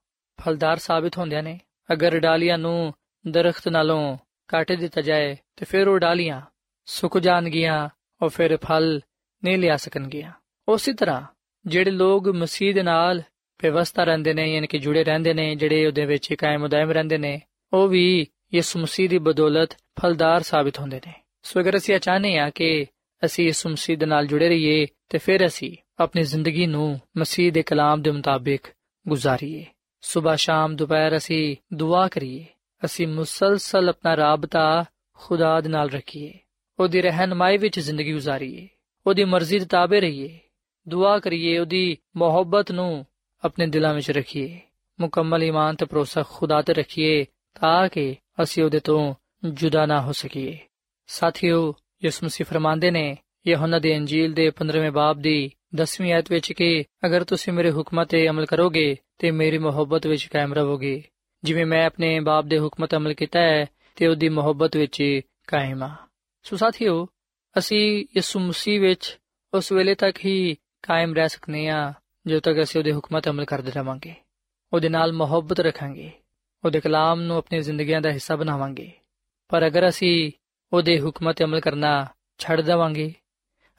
[0.41, 1.59] ਫਲਦਾਰ ਸਾਬਿਤ ਹੁੰਦੀਆਂ ਨੇ।
[1.93, 2.93] ਅਗਰ ਡਾਲੀਆਂ ਨੂੰ
[3.27, 6.41] ਦਰਖਤ ਨਾਲੋਂ ਕੱਟ ਦਿੱਤਾ ਜਾਏ ਤੇ ਫਿਰ ਉਹ ਡਾਲੀਆਂ
[6.85, 7.89] ਸੁੱਕ ਜਾਣਗੀਆਂ
[8.21, 9.01] ਔਰ ਫਿਰ ਫਲ
[9.43, 10.31] ਨਹੀਂ ਲਿਆ ਸਕਣਗੀਆਂ।
[10.69, 11.21] ਉਸੇ ਤਰ੍ਹਾਂ
[11.65, 13.23] ਜਿਹੜੇ ਲੋਕ ਮਸੀਹ ਦੇ ਨਾਲ
[13.63, 17.41] ਵਿਵਸਥਾ ਰਹਿੰਦੇ ਨੇ, ਯਾਨੀ ਕਿ ਜੁੜੇ ਰਹਿੰਦੇ ਨੇ, ਜਿਹੜੇ ਉਹਦੇ ਵਿੱਚ ਕਾਇਮ ਉਦਾਇਮ ਰਹਿੰਦੇ ਨੇ,
[17.73, 19.69] ਉਹ ਵੀ ਯਿਸੂ ਮਸੀਹ ਦੀ ਬਦੌਲਤ
[20.01, 22.85] ਫਲਦਾਰ ਸਾਬਿਤ ਹੁੰਦੇ ਨੇ। ਸੋ ਅਗਰ ਅਸੀਂ ਚਾਹਨੇ ਆ ਕਿ
[23.25, 27.63] ਅਸੀਂ ਯਿਸੂ ਮਸੀਹ ਦੇ ਨਾਲ ਜੁੜੇ ਰਹੀਏ, ਤੇ ਫਿਰ ਅਸੀਂ ਆਪਣੀ ਜ਼ਿੰਦਗੀ ਨੂੰ ਮਸੀਹ ਦੇ
[27.63, 28.63] ਕਲਾਮ ਦੇ ਮੁਤਾਬਿਕ
[29.07, 29.65] ਗੁਜ਼ਾਰੀਏ।
[30.01, 32.45] ਸਵੇਰ ਸ਼ਾਮ ਦੁਪਹਿਰ ਅਸੀਂ ਦੁਆ ਕਰੀਏ,
[32.85, 36.33] ਅਸੀਂ ਮੁਸਲਸਲ ਆਪਣਾ ਰਾਬਤਾ ਖੁਦਾ ਦੇ ਨਾਲ ਰੱਖੀਏ,
[36.79, 38.67] ਉਹਦੀ ਰਹਿਨਮਾਈ ਵਿੱਚ ਜ਼ਿੰਦਗੀ ਗੁਜ਼ਾਰੀਏ,
[39.07, 40.39] ਉਹਦੀ ਮਰਜ਼ੀ ਦੇ ਤਾਬੇ ਰਹੀਏ
[40.89, 43.05] ਦੁਆ ਕਰੀਏ ਉਹਦੀ ਮੁਹੱਬਤ ਨੂੰ
[43.45, 44.59] ਆਪਣੇ ਦਿਲਾਂ ਵਿੱਚ ਰੱਖੀਏ।
[44.99, 47.25] ਮੁਕੰਮਲ ਈਮਾਨ ਤੇ ਭਰੋਸਾ ਖੁਦਾ ਤੇ ਰੱਖੀਏ
[47.59, 49.15] ਤਾਂ ਕਿ ਅਸੀਂ ਉਹਦੇ ਤੋਂ
[49.49, 50.59] ਜੁਦਾ ਨਾ ਹੋ ਸਕੀਏ।
[51.07, 51.73] ਸਾਥੀਓ,
[52.03, 56.83] ਯਿਸੂ ਮਸੀਹ ਫਰਮਾਉਂਦੇ ਨੇ, ਯਹੋਨਾ ਦੀ ਅੰਜੀਲ ਦੇ 15ਵੇਂ ਬਾਬ ਦੀ 10ਵੀਂ ਆਇਤ ਵਿੱਚ ਕਿ
[57.05, 61.03] ਅਗਰ ਤੁਸੀਂ ਮੇਰੇ ਹੁਕਮਾਂ ਤੇ ਅਮਲ ਕਰੋਗੇ ਤੇ ਮੇਰੀ ਮੁਹੱਬਤ ਵਿੱਚ ਕਾਇਮ ਰਹੋਗੇ।
[61.43, 65.83] ਜਿਵੇਂ ਮੈਂ ਆਪਣੇ ਬਾਪ ਦੇ ਹੁਕਮਾਂ ਤੇ ਅਮਲ ਕੀਤਾ ਹੈ, ਤੇ ਉਹਦੀ ਮੁਹੱਬਤ ਵਿੱਚ ਕਾਇਮ
[65.83, 65.95] ਆ
[66.43, 67.07] ਸੋ ਸਾਥੀਓ,
[67.57, 69.19] ਅਸੀਂ ਯਿਸੂ ਮਸੀਹ ਵਿੱਚ
[69.53, 71.93] ਉਸ ਵੇਲੇ ਤੱਕ ਹੀ ਕਾਇਮ ਰਹਿ ਸਕਨੇ ਆ
[72.27, 74.15] ਜਦੋਂ ਤੱਕ ਅਸੀਂ ਉਹਦੇ ਹੁਕਮਾਂ ਤੇ ਅਮਲ ਕਰਦੇ ਰਵਾਂਗੇ।
[74.73, 76.11] ਉਹਦੇ ਨਾਲ ਮੁਹੱਬਤ ਰੱਖਾਂਗੇ।
[76.65, 78.91] ਉਹਦੇ ਕਲਾਮ ਨੂੰ ਆਪਣੀ ਜ਼ਿੰਦਗੀਆਂ ਦਾ ਹਿੱਸਾ ਬਣਾਵਾਂਗੇ।
[79.49, 80.31] ਪਰ ਅਗਰ ਅਸੀਂ
[80.73, 83.13] ਉਹਦੇ ਹੁਕਮਾਂ ਤੇ ਅਮਲ ਕਰਨਾ ਛੱਡ ਦੇਵਾਂਗੇ,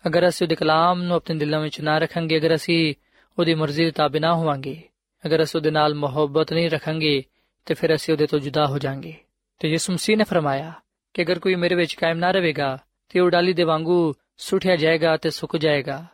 [0.07, 2.95] ਅਗਰ ਅਸੀਂ ਉਹਦੇ ਕਲਾਮ ਨੂੰ ਆਪਣੇ ਦਿਲਾਂ ਵਿੱਚ ਨਾ ਰੱਖਾਂਗੇ, ਅਗਰ ਅਸੀਂ
[3.39, 4.83] ਉਹਦੀ ਮਰਜ਼ੀ ਦੇ ਤਾਬੇ ਨਾ ਹੋਵਾਂਗੇ,
[5.27, 7.23] ਅਗਰ ਅਸੀਂ ਉਹਦੇ ਨਾਲ ਮੁਹੱਬਤ ਨਹੀਂ ਰੱਖਾਂਗੇ,
[7.67, 9.15] ਤੇ ਫਿਰ ਅਸੀਂ ਉਹਦੇ ਤੋਂ ਜੁਦਾ ਹੋ ਜਾਾਂਗੇ।
[9.59, 10.73] ਤੇ ਯਿਸੂ ਮਸੀਹ ਨੇ ਫਰਮਾਇਆ
[11.15, 15.17] ਕਿ ਅਗਰ ਕੋਈ ਮੇਰੇ ਵਿੱਚ ਕਾਇਮ ਨਾ ਰਹੇਗਾ, ਤੇ ਉਹ ਡਾਲੀ ਦੇ ਵਾਂਗੂ ਸੁੱਟਿਆ ਜਾਏਗਾ
[15.17, 16.07] ਤੇ ਸੁੱਕ ਜਾਏਗਾ।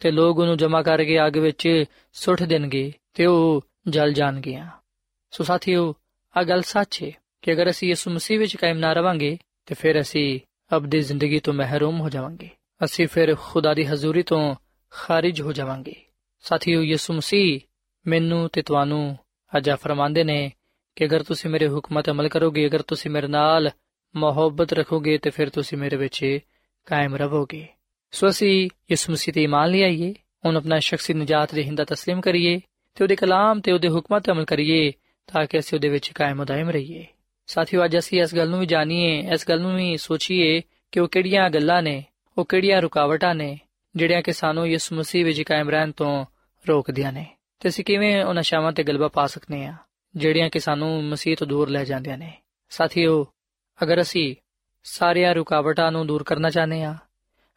[0.00, 4.58] ਤੇ ਲੋਕ ਉਹਨੂੰ ਜਮਾ ਕਰਕੇ ਅੱਗ ਵਿੱਚ ਸੁੱਟ ਦੇਣਗੇ ਤੇ ਉਹ ਜਲ ਜਾਣਗੇ
[5.30, 5.94] ਸੋ ਸਾਥੀਓ
[6.36, 7.10] ਆ ਗੱਲ ਸੱਚ ਹੈ
[7.42, 10.40] ਕਿ ਅਗਰ ਅਸੀਂ ਯਿਸੂ ਮਸੀਹ ਵਿੱਚ ਕਾਇਮ ਨਾ ਰਵਾਂਗੇ, ਤੇ ਫਿਰ ਅਸੀਂ
[10.76, 12.48] ਅਬਦੀ ਜ਼ਿੰਦਗੀ ਤੋਂ ਮਹਿਰੂਮ ਹੋ ਜਾਵਾਂਗੇ।
[12.84, 14.54] ਅਸੀਂ ਫਿਰ ਖੁਦਾ ਦੀ ਹਜ਼ੂਰੀ ਤੋਂ
[14.90, 15.94] ਖਾਰਿਜ ਹੋ ਜਾਵਾਂਗੇ।
[16.40, 17.60] ਸਾਥੀਓ, ਯਿਸੂ ਮਸੀਹ
[18.06, 19.18] ਮੈਨੂੰ ਤੇ ਤੁਹਾਨੂੰ
[19.58, 20.52] ਅਜਾ ਫਰਮਾਉਂਦੇ ਨੇ
[20.96, 23.70] ਕਿ ਅਗਰ ਤੁਸੀਂ ਮੇਰੇ ਹੁਕਮਾਂ ਤੇ ਅਮਲ ਕਰੋਗੇ, ਅਗਰ ਤੁਸੀਂ ਮੇਰੇ ਨਾਲ
[24.16, 26.38] ਮੁਹੱਬਤ ਰੱਖੋਗੇ, ਤੇ ਫਿਰ ਤੁਸੀਂ ਮੇਰੇ ਵਿੱਚ
[26.86, 27.66] ਕਾਇਮ ਰਹੋਗੇ।
[28.13, 30.13] ਸੋ ਅਸੀਂ ਯਿਸੂ ਮਸੀਹ ਤੇ ਇਮਾਨ ਲਿਆਈਏ
[30.45, 32.59] ਉਹਨ ਆਪਣਾ ਸ਼ਖਸੀ ਨਜਾਤ ਦੇ ਹਿੰਦਾ تسلیم ਕਰੀਏ
[32.97, 34.91] ਤੇ ਉਹਦੇ ਕਲਾਮ ਤੇ ਉਹਦੇ ਹੁਕਮਾਂ ਤੇ ਅਮਲ ਕਰੀਏ
[35.29, 37.05] ਤਾਂ ਕਿ ਅਸੀਂ ਉਹਦੇ ਵਿੱਚ ਕਾਇਮ ਉਦਾਇਮ ਰਹੀਏ
[37.47, 40.61] ਸਾਥੀਓ ਅੱਜ ਅਸੀਂ ਇਸ ਗੱਲ ਨੂੰ ਵੀ ਜਾਣੀਏ ਇਸ ਗੱਲ ਨੂੰ ਵੀ ਸੋਚੀਏ
[40.93, 42.03] ਕਿ ਉਹ ਕਿਹੜੀਆਂ ਗੱਲਾਂ ਨੇ
[42.37, 43.57] ਉਹ ਕਿਹੜੀਆਂ ਰੁਕਾਵਟਾਂ ਨੇ
[43.95, 46.25] ਜਿਹੜੀਆਂ ਕਿ ਸਾਨੂੰ ਯਿਸੂ ਮਸੀਹ ਵਿੱਚ ਕਾਇਮ ਰਹਿਣ ਤੋਂ
[46.65, 47.25] ਰੋਕਦੀਆਂ ਨੇ
[47.61, 49.73] ਤੇ ਅਸੀਂ ਕਿਵੇਂ ਉਹਨਾਂ ਸ਼ਾਵਾਂ ਤੇ ਗਲਬਾ ਪਾ ਸਕਨੇ ਆ
[50.15, 52.31] ਜਿਹੜੀਆਂ ਕਿ ਸਾਨੂੰ ਮਸੀਹ ਤੋਂ ਦੂਰ ਲੈ ਜਾਂਦੀਆਂ ਨੇ
[52.71, 53.23] ਸਾਥੀਓ
[53.79, 54.35] ਅਗਰ ਅਸੀਂ
[54.83, 56.95] ਸਾਰੀਆਂ ਰੁਕਾਵਟਾਂ ਨੂੰ ਦੂਰ ਕਰਨਾ ਚਾਹਨੇ ਆ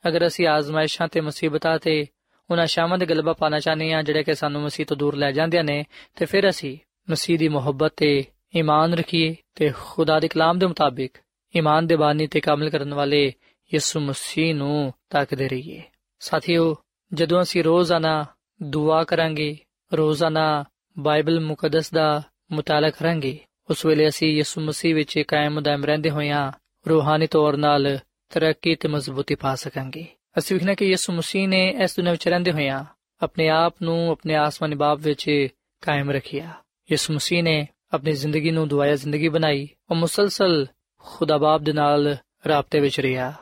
[0.07, 2.05] ਅਗਰ ਅਸੀਂ ਆਜ਼ਮਾਇਸ਼ਾਂ ਤੇ ਮੁਸੀਬਤਾਂ ਤੇ
[2.51, 5.63] ਉਹਨਾਂ ਸ਼ਾਮਾਂ ਦੇ ਗਲਬਾ ਪਾਣਾ ਚਾਹਨੇ ਆ ਜਿਹੜੇ ਕਿ ਸਾਨੂੰ ਮਸੀਹ ਤੋਂ ਦੂਰ ਲੈ ਜਾਂਦੀਆਂ
[5.63, 5.85] ਨੇ,
[6.15, 6.77] ਤੇ ਫਿਰ ਅਸੀਂ
[7.09, 11.17] ਮਸੀਹ ਦੀ ਮੁਹੱਬਤ ਤੇ ਈਮਾਨ ਰੱਖੀਏ ਤੇ ਖੁਦਾ ਦੇ ਕਲਾਮ ਦੇ ਮੁਤਾਬਿਕ
[11.57, 13.33] ਈਮਾਨ ਦੇ ਬਾਨੀ ਤੇ ਕਾਮਲ ਕਰਨ ਵਾਲੇ
[13.73, 15.81] ਯਿਸੂ ਮਸੀਹ ਨੂੰ ਤਾਕਦੇ ਰਹੀਏ।
[16.19, 16.75] ਸਾਥੀਓ,
[17.13, 18.25] ਜਦੋਂ ਅਸੀਂ ਰੋਜ਼ਾਨਾ
[18.63, 19.57] ਦੁਆ ਕਰਾਂਗੇ,
[19.93, 20.65] ਰੋਜ਼ਾਨਾ
[20.99, 23.39] ਬਾਈਬਲ ਮੁਕੱਦਸ ਦਾ ਮਤਾਲਾ ਕਰਾਂਗੇ,
[23.69, 26.51] ਉਸ ਵੇਲੇ ਅਸੀਂ ਯਿਸੂ ਮਸੀਹ ਵਿੱਚ ਕਾਇਮ ਦਮ ਰਹਿੰਦੇ ਹੋਇਆਂ
[26.89, 27.99] ਰੂਹਾਨੀ ਤੌਰ 'ਤੇ
[28.33, 30.05] ਤਰੱਕੀ ਤੇ ਮਜ਼ਬੂਤੀ ਪਾ ਸਕਾਂਗੇ।
[30.37, 32.85] ਅਸੀਂ ਵਿਖਣਾ ਕਿ ਯਿਸੂ ਮਸੀਹ ਨੇ ਇਸ ਦੁਨੀਆਂ ਵਿੱਚ ਰਹਿੰਦੇ ਹੋਇਆਂ
[33.21, 35.47] ਆਪਣੇ ਆਪ ਨੂੰ ਆਪਣੇ ਆਸਮਾਨੀ ਬਾਪ ਵਿੱਚ
[35.81, 36.53] ਕਾਇਮ ਰੱਖਿਆ।
[36.91, 40.67] ਯਿਸੂ ਮਸੀਹ ਨੇ ਆਪਣੀ ਜ਼ਿੰਦਗੀ ਨੂੰ ਦੁਆਇਆ ਜ਼ਿੰਦਗੀ ਬਣਾਈ, ਉਹ ਮੁਸਲਸਲ
[40.99, 42.17] ਖੁਦਾ ਬਾਪ ਦੇ ਨਾਲ
[42.47, 43.33] ਰਾਬਤੇ ਵਿੱਚ ਰਿਹਾ।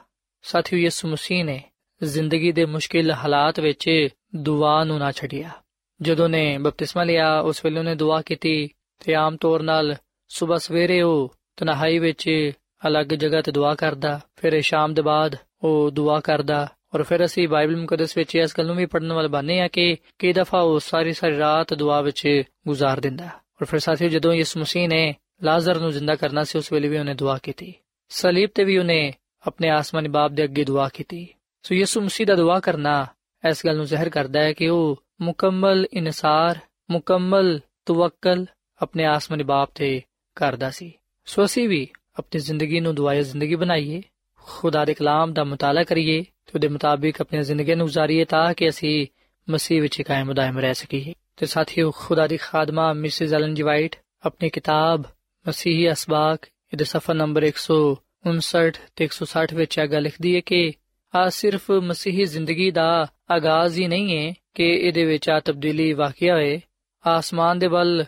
[0.42, 1.64] ਸਾਥੀਓ, ਯਿਸੂ ਮਸੀਹ ਨੇ
[2.04, 5.50] ਜ਼ਿੰਦਗੀ ਦੇ ਮੁਸ਼ਕਿਲ ਹਾਲਾਤ ਵਿੱਚ ਦੁਆ ਨੂੰ ਨਾ ਛੱਡਿਆ।
[6.02, 8.70] ਜਦੋਂ ਨੇ ਬਪਤਿਸਮਾ ਲਿਆ, ਉਸ ਵੇਲੇ ਉਹਨੇ ਦੁਆ ਕੀਤੀ
[9.06, 9.96] ਤੇ ਆਮ ਤੌਰ ਨਾਲ
[10.28, 12.52] ਸਵੇਰ ਸਵੇਰੇ ਉਹ ਤਨਹਾਈ ਵਿੱਚ
[12.88, 17.48] ਅਲੱਗ ਜਗ੍ਹਾ ਤੇ ਦੁਆ ਕਰਦਾ। ਫਿਰ ਸ਼ਾਮ ਦੇ ਬਾਅਦ ਉਹ ਦੁਆ ਕਰਦਾ ਔਰ ਫਿਰ ਅਸੀਂ
[17.48, 20.80] ਬਾਈਬਲ ਮੁਕੱਦਸ ਵਿੱਚ ਇਸ ਗੱਲ ਨੂੰ ਵੀ ਪੜਨ ਵਾਲ ਬਾਨੇ ਆ ਕਿ ਕਈ ਦਫਾ ਉਹ
[20.80, 25.80] ਸਾਰੀ ਸਾਰੀ ਰਾਤ ਦੁਆ ਵਿੱਚ ਗੁਜ਼ਾਰ ਦਿੰਦਾ। ਔਰ ਫਿਰ ਸਾਥੀਓ ਜਦੋਂ ਯਿਸੂ ਮਸੀਹ ਨੇ ਲਾਜ਼ਰ
[25.80, 27.74] ਨੂੰ ਜ਼ਿੰਦਾ ਕਰਨਾ ਸੀ, ਉਸ ਵੇਲੇ ਵੀ ਉਹਨੇ ਦੁਆ ਕੀਤੀ।
[28.10, 29.14] ਸਲੀਬ ਤੇ ਵੀ ਉਹਨੇ
[29.48, 31.28] ਆਪਣੇ ਆਸਮਾਨੀ ਬਾਪ ਦੇ ਅੱਗੇ ਦੁਆ ਕੀਤੀ।
[31.64, 33.08] ਸੋ ਯਿਸੂ ਮਸੀਹ ਦਾ ਦੁਆ ਕਰਨਾ
[33.50, 36.60] ਇਸ ਗੱਲ ਨੂੰ ਜ਼ਾਹਿਰ ਕਰਦਾ ਹੈ ਕਿ ਉਹ ਮੁਕੰਮਲ ਇਨਸਾਰ,
[36.92, 38.46] ਮੁਕੰਮਲ ਤਵੱਕਲ
[38.82, 40.02] ਆਪਣੇ ਆਸਮਾਨੀ ਬਾਪ ਤੇ
[40.36, 40.94] ਕਰਦਾ ਸੀ।
[41.26, 41.88] ਸੋ ਅਸੀਂ ਵੀ
[42.20, 44.02] ਆਪਣੀ ਜ਼ਿੰਦਗੀ ਨੂੰ ਦੁਆਇਆ ਜ਼ਿੰਦਗੀ ਬਣਾਈਏ।
[44.46, 48.70] ਖੁਦਾ ਦੇ ਕਲਾਮ ਦਾ ਮਤਾਲਾ ਕਰੀਏ ਤੇ ਉਹਦੇ ਮੁਤਾਬਿਕ ਆਪਣੀ ਜ਼ਿੰਦਗੀ ਨੂੰ گزارੀਏ ਤਾਂ ਕਿ
[48.70, 49.08] ਅਸੀਂ
[49.50, 53.96] ਮਸੀਹ ਵਿੱਚ ਕਾਇਮ ਦائم ਰਹਿ ਸਕੀਏ। ਤੇ ਸਾਥੀਓ, ਖੁਦਾ ਦੀ ਖਾਦਮਾ ਮਿਸਿਸ ਐਲਨ ਜੀ ਵਾਈਟ
[54.26, 55.04] ਆਪਣੀ ਕਿਤਾਬ
[55.48, 56.40] ਮਸੀਹੀ ਅਸਬਾਕ,
[56.74, 60.74] ਇਹਦੇ ਸਫਾ ਨੰਬਰ 159 ਤੇ 160 ਵਿੱਚ ਇਹ ਗੱਲ ਲਿਖਦੀ ਹੈ ਕਿ
[61.16, 66.36] ਆ ਸਿਰਫ ਮਸੀਹੀ ਜ਼ਿੰਦਗੀ ਦਾ ਆਗਾਜ਼ ਹੀ ਨਹੀਂ ਹੈ ਕਿ ਇਹਦੇ ਵਿੱਚ ਆ ਤਬਦੀਲੀ ਵਾਕਿਆ
[66.36, 66.62] ਹੋਏ
[67.08, 68.06] ਆਸਮਾਨ ਦੇ ਵੱਲ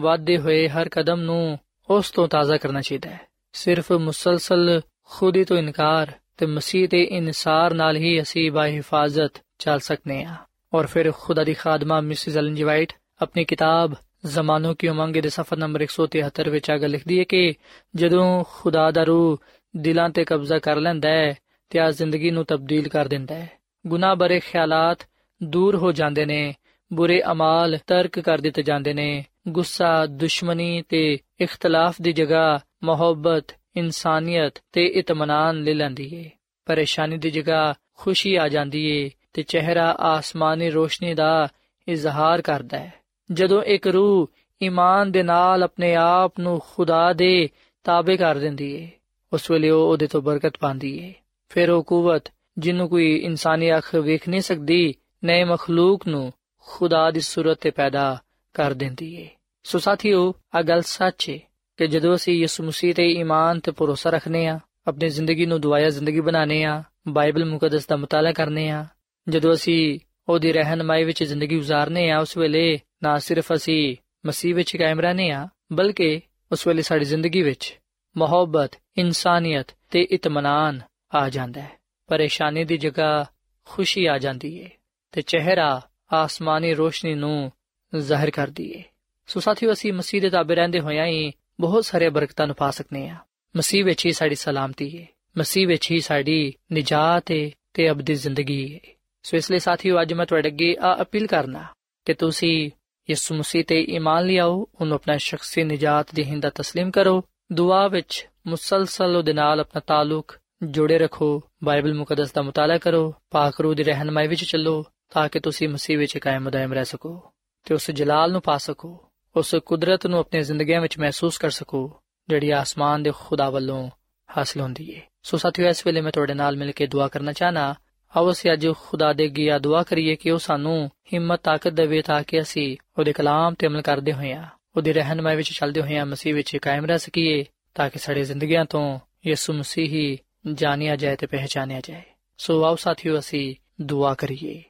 [0.00, 1.58] ਵਾਧੇ ਹੋਏ ਹਰ ਕਦਮ ਨੂੰ
[1.90, 3.20] ਉਸ ਤੋਂ ਤਾਜ਼ਾ ਕਰਨਾ ਚਾਹੀਦਾ ਹੈ।
[3.52, 9.78] ਸਿਰਫ ਮੁਸਲਸਲ ਖੁਦੀ ਤੋਂ ਇਨਕਾਰ ਤੇ ਮਸੀਹ ਦੇ ਇਨਸਾਰ ਨਾਲ ਹੀ ਅਸੀਂ ਬਾ ਹਿਫਾਜ਼ਤ ਚੱਲ
[9.78, 10.36] ਸਕਨੇ ਆ
[10.72, 12.92] ਔਰ ਫਿਰ ਖੁਦਾ ਦੀ ਖਾਦਮਾ ਮਿਸਿਸ ਐਲਨ ਜੀ ਵਾਈਟ
[13.22, 13.94] ਆਪਣੀ ਕਿਤਾਬ
[14.26, 17.54] ਜ਼ਮਾਨੋ ਕੀ ਉਮੰਗ ਦੇ ਸਫਾ ਨੰਬਰ 173 ਵਿੱਚ ਆ ਲਿਖਦੀ ਹੈ ਕਿ
[17.94, 19.36] ਜਦੋਂ ਖੁਦਾ ਦਾ ਰੂਹ
[19.74, 21.34] ਦਿਲਾਂ ਤੇ ਕਬਜ਼ਾ ਕਰ ਲੈਂਦਾ ਹੈ
[21.70, 23.48] ਤੇ ਆ ਜ਼ਿੰਦਗੀ ਨੂੰ ਤਬਦੀਲ ਕਰ ਦਿੰਦਾ ਹੈ
[23.84, 25.06] ਗੁਨਾਹ ਬਰੇ ਖਿਆਲਾਤ
[25.42, 26.54] ਦੂਰ ਹੋ ਜਾਂਦੇ ਨੇ
[26.90, 34.52] ਬੁਰੇ ਅਮਾਲ ਤਰਕ ਕਰ ਦਿੱਤੇ ਜਾਂਦੇ ਨੇ ਗੁੱਸਾ ਦੁਸ਼ਮਣੀ ਤੇ ਇਖਤਲਾਫ ਦੀ ਜਗ੍ਹਾ ਮੁਹੱਬਤ ਇਨਸਾਨੀਅਤ
[34.72, 36.30] ਤੇ ਇਤਮਾਨਾਨ ਲੈ ਲੈਂਦੀ ਏ।
[36.64, 41.48] ਪਰੇਸ਼ਾਨੀ ਦੀ ਜਗ੍ਹਾ ਖੁਸ਼ੀ ਆ ਜਾਂਦੀ ਏ ਤੇ ਚਿਹਰਾ ਆਸਮਾਨੀ ਰੋਸ਼ਨੀ ਦਾ
[41.88, 42.94] ਇਜ਼ਹਾਰ ਕਰਦਾ ਹੈ।
[43.32, 44.30] ਜਦੋਂ ਇੱਕ ਰੂਹ
[44.62, 47.48] ਈਮਾਨ ਦੇ ਨਾਲ ਆਪਣੇ ਆਪ ਨੂੰ ਖੁਦਾ ਦੇ
[47.84, 48.90] ਤਾਬੇ ਕਰ ਦਿੰਦੀ ਏ,
[49.32, 51.14] ਉਸ ਵੇਲੇ ਉਹ ਉਹਦੇ ਤੋਂ ਬਰਕਤ ਪਾਉਂਦੀ ਏ।
[51.48, 52.24] ਫਿਰ ਉਹ ਕੂਵਤ,
[52.58, 58.22] ਜਿਹਨੂੰ ਕੋਈ ਇਨਸਾਨੀ ਅੱਖ ਵੇਖ ਨਹੀਂ ਸਕਦੀ ਨਏ ਮਖਲੂਕ ਨੂੰ ਖੁਦਾ ਦੀ ਸੂਰਤ ਤੇ ਪੈਦਾ
[58.54, 59.28] ਕਰ ਦਿੰਦੀ ਏ।
[59.62, 61.40] ਸੋ ਸਾਥੀਓ ਆ ਗੱਲ ਸੱਚ ਏ।
[61.76, 65.88] ਕਿ ਜਦੋਂ ਅਸੀਂ ਯਿਸੂ ਮਸੀਹ ਤੇ ਈਮਾਨ ਤੇ ਭਰੋਸਾ ਰੱਖਨੇ ਆ ਆਪਣੀ ਜ਼ਿੰਦਗੀ ਨੂੰ ਦੁਆਇਆ
[65.88, 68.86] ਜ਼ਿੰਦਗੀ ਬਣਾਉਨੇ ਆ ਬਾਈਬਲ ਮੁਕੱਦਸ ਦਾ ਮਤਾਲਾ ਕਰਨੇ ਆ
[69.28, 74.76] ਜਦੋਂ ਅਸੀਂ ਉਹਦੀ ਰਹਿਨਮਾਈ ਵਿੱਚ ਜ਼ਿੰਦਗੀ گزارਨੇ ਆ ਉਸ ਵੇਲੇ ਨਾ ਸਿਰਫ ਅਸੀਂ ਮਸੀਹ ਵਿੱਚ
[74.76, 76.20] ਕਾਇਮ ਰਹਨੇ ਆ ਬਲਕਿ
[76.52, 77.80] ਉਸ ਵੇਲੇ ਸਾਡੀ ਜ਼ਿੰਦਗੀ ਵਿੱਚ
[78.16, 80.80] ਮੁਹੱਬਤ, ਇਨਸਾਨੀਅਤ ਤੇ ਇਤਮਾਨਾਨ
[81.14, 81.70] ਆ ਜਾਂਦਾ ਹੈ।
[82.06, 83.26] ਪਰੇਸ਼ਾਨੀ ਦੀ ਜਗ੍ਹਾ
[83.64, 84.70] ਖੁਸ਼ੀ ਆ ਜਾਂਦੀ ਏ
[85.12, 87.52] ਤੇ ਚਿਹਰਾ ਆਸਮਾਨੀ ਰੋਸ਼ਨੀ ਨੂੰ
[87.98, 88.82] ਜ਼ਾਹਿਰ ਕਰਦੀ ਏ।
[89.26, 93.08] ਸੋ ਸਾਥੀਓ, ਅਸੀਂ ਮਸੀਹ ਦੇ ਤਾਬੇ ਰਹਿੰਦੇ ਹੋਇਆਂ ਹੀ ਬਹੁਤ ਸਾਰੇ ਬਰਕਤਾਂ ਨੂੰ ਪਾ ਸਕਨੇ
[93.08, 93.16] ਆ।
[93.56, 95.06] ਮਸੀਹ ਵਿੱਚ ਹੀ ਸਾਡੀ ਸਲਾਮਤੀ ਹੈ
[95.38, 98.80] ਮਸੀਹ ਵਿੱਚ ਹੀ ਸਾਡੀ ਨਜਾਤ ਹੈ ਤੇ ਅਬਦੀ ਜ਼ਿੰਦਗੀ ਹੈ
[99.22, 101.64] ਸੋ ਇਸ ਲਈ ਸਾਥੀਓ, ਅੱਜ ਮੈਂ ਤੁਹਾਡੇ ਅੱਗੇ ਆ ਅਪੀਲ ਕਰਨਾ
[102.04, 102.70] ਕਿ ਤੁਸੀਂ
[103.10, 109.16] ਯਿਸੂ ਮਸੀਹ ਤੇ ਈਮਾਨ ਲਿਆਓ ਉਹਨੂੰ ਆਪਣਾ ਸ਼ਖਸੀ ਨਜਾਤ ਦੇਹਿੰਦਾ تسلیم ਕਰੋ। ਦੁਆ ਵਿੱਚ ਮੁਸਲਸਲ
[109.16, 114.26] ਉਹਦੇ ਨਾਲ ਆਪਣਾ ਤਾਲੁਕ ਜੋੜੇ ਰੱਖੋ। ਬਾਈਬਲ ਮੁਕੱਦਸ ਦਾ ਮਤਾਲਾ ਕਰੋ। ਪਾਕ ਰੂਹ ਦੀ ਰਹਿਨਮਾਈ
[114.26, 117.32] ਵਿੱਚ ਚੱਲੋ ਤਾਂ ਕਿ ਤੁਸੀਂ ਮਸੀਹ ਵਿੱਚ ਕਾਇਮ ਦائم ਰਹਿ ਸਕੋ
[117.64, 119.05] ਤੇ ਉਸ ਜਲਾਲ ਨੂੰ ਪਾ ਸਕੋ।
[119.36, 123.90] ਉਸ ਕੁਦਰਤ ਨੂੰ ਆਪਣੀ ਜ਼ਿੰਦਗੀਆਂ ਵਿੱਚ ਮਹਿਸੂਸ ਕਰ ਸਕੋ, ਜਿਹੜੀ ਆਸਮਾਨ ਦੇ ਖੁਦਾ ਵੱਲੋਂ
[124.38, 127.74] ਹਾਸਲ ਹੁੰਦੀ ਹੈ ਸੋ ਸਾਥੀਓ, ਇਸ ਵੇਲੇ ਮੈਂ ਤੁਹਾਡੇ ਨਾਲ ਮਿਲ ਕੇ ਦੁਆ ਕਰਨਾ ਚਾਹਨਾ,
[128.16, 132.22] ਆਓ ਅਸੀਂ ਅੱਜ ਖੁਦਾ ਦੇ ਗਿਆ ਦੁਆ ਕਰੀਏ ਕਿ ਉਹ ਸਾਨੂੰ ਹਿੰਮਤ, ਤਾਕਤ ਦੇਵੇ ਤਾਂ
[132.22, 134.46] ਕਿ ਅਸੀਂ ਉਹਦੇ ਕਲਾਮ ਤੇ ਅਮਲ ਕਰਦੇ ਹੋਈਆਂ
[134.76, 137.44] ਉਹਦੀ ਰਹਿਨਮਾਈ ਵਿੱਚ ਚੱਲਦੇ ਹੋਈਆਂ ਮਸੀਹ ਵਿੱਚ ਕਾਇਮ ਰਹਿ ਸਕੀਏ,
[137.74, 140.18] ਤਾਂ ਕਿ ਸਾਡੇ ਜ਼ਿੰਦਗੀਆਂ ਤੋਂ ਯਿਸੂ ਮਸੀਹ ਹੀ
[140.52, 142.02] ਜਾਣਿਆ ਜਾਏ ਤੇ ਪਹਿਚਾਨਿਆ ਜਾਏ।
[142.38, 144.64] ਸੋ ਆਓ ਸਾਥੀਓ, ਅਸੀਂ ਦੁਆ ਕਰੀਏ।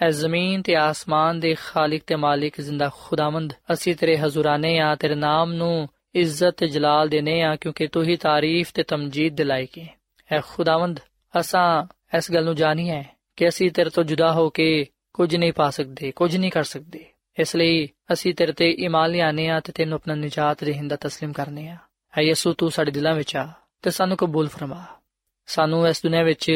[0.00, 5.14] ਐ ਜ਼ਮੀਨ ਤੇ ਆਸਮਾਨ ਦੇ ਖਾਲਕ ਤੇ ਮਾਲਿਕ ਜ਼ਿੰਦਾ ਖੁਦਾਵੰਦ ਅਸੀਂ ਤੇਰੇ ਹਜ਼ੂਰਾਨੇ ਆ ਤੇਰੇ
[5.14, 9.86] ਨਾਮ ਨੂੰ ਇੱਜ਼ਤ ਤੇ ਜਲਾਲ ਦੇਨੇ ਆ ਕਿਉਂਕਿ ਤੂੰ ਹੀ ਤਾਰੀਫ ਤੇ ਤਮਜੀਦ ਦਿਲਾਇਕ ਹੈ
[10.30, 11.00] ਐ ਖੁਦਾਵੰਦ
[11.40, 11.86] ਅਸਾਂ
[12.16, 13.02] ਇਸ ਗੱਲ ਨੂੰ ਜਾਣੀਏ
[13.36, 17.04] ਕਿ ਅਸੀਂ ਤੇਰੇ ਤੋਂ ਜੁਦਾ ਹੋ ਕੇ ਕੁਝ ਨਹੀਂ ਪਾ ਸਕਦੇ ਕੁਝ ਨਹੀਂ ਕਰ ਸਕਦੇ
[17.38, 21.68] ਇਸ ਲਈ ਅਸੀਂ ਤੇਰੇ ਤੇ ਈਮਾਨ ਲਿਆਨੇ ਆ ਤੇ ਤੈਨੂੰ ਆਪਣਾ ਨਜਾਤ ਰਹਿੰਦਾ تسلیم ਕਰਨੇ
[21.68, 21.76] ਆ
[22.18, 23.48] ਐ ਯਿਸੂ ਤੂੰ ਸਾਡੇ ਦਿਲਾਂ ਵਿੱਚ ਆ
[23.82, 24.84] ਤੇ ਸਾਨੂੰ ਕਬੂਲ ਫਰਮਾ
[25.46, 26.50] ਸਾਨੂੰ ਇਸ ਦੁਨੀਆ ਵਿੱਚ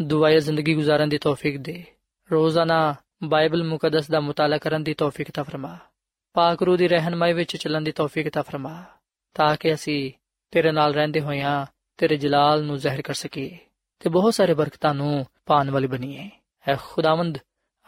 [0.00, 1.84] ਦੁਆਇਆ ਜ਼ਿੰਦਗੀ گزارਣ ਦੀ ਤੌਫੀਕ ਦੇ
[2.30, 5.78] ਰੋਜ਼ਾਨਾ ਬਾਈਬਲ ਮੁਕੱਦਸ ਦਾ ਮਤਾਲਾ ਕਰਨ ਦੀ ਤੌਫੀਕ ਤਾ ਫਰਮਾ।
[6.32, 8.84] ਪਾਕ ਰੂਹ ਦੀ ਰਹਿਨਮਾਈ ਵਿੱਚ ਚੱਲਣ ਦੀ ਤੌਫੀਕ ਤਾ ਫਰਮਾ,
[9.34, 10.12] ਤਾਂ ਕਿ ਅਸੀਂ
[10.50, 11.66] ਤੇਰੇ ਨਾਲ ਰਹਿੰਦੇ ਹੋਇਆਂ
[11.96, 13.58] ਤੇਰੇ ਜਲਾਲ ਨੂੰ ਜ਼ਾਹਿਰ ਕਰ ਸਕੀਏ
[14.00, 16.30] ਤੇ ਬਹੁਤ ਸਾਰੇ ਬਰਕਤਾਂ ਨੂੰ ਪਾਣ ਵਾਲੀ ਬਣੀਏ।
[16.68, 17.38] ਐ ਖੁਦਾਵੰਦ,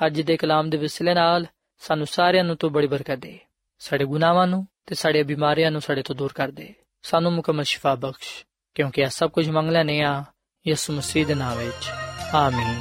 [0.07, 1.47] ਅੱਜ ਦੇ ਕਲਾਮ ਦੇ ਵਿਸਲੇ ਨਾਲ
[1.79, 3.39] ਸਾਨੂੰ ਸਾਰਿਆਂ ਨੂੰ ਤੂੰ ਬੜੀ ਬਰਕਤ ਦੇ।
[3.79, 7.95] ਸਾਡੇ ਗੁਨਾਹਾਂ ਨੂੰ ਤੇ ਸਾਡੇ ਬਿਮਾਰੀਆਂ ਨੂੰ ਸਾਡੇ ਤੋਂ ਦੂਰ ਕਰ ਦੇ। ਸਾਨੂੰ ਮੁਕਮਲ ਸ਼ਿਫਾ
[7.95, 10.25] ਬਖਸ਼, ਕਿਉਂਕਿ ਇਹ ਸਭ ਕੁਝ ਮੰਗ ਲੈਨੇ ਆ
[10.67, 11.91] ਯਿਸੂ ਮਸੀਹ ਦੇ ਨਾਮ ਵਿੱਚ।
[12.35, 12.81] ਆਮੀਨ।